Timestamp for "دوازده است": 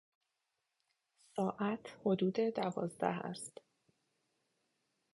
2.39-3.61